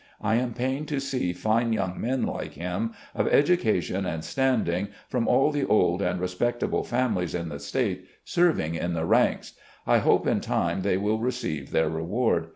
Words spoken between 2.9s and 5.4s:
of education and standing, from